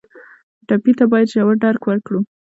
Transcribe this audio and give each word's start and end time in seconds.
ټپي 0.67 0.91
ته 0.99 1.05
باید 1.11 1.31
ژور 1.33 1.55
درک 1.63 1.81
وکړو. 1.85 2.19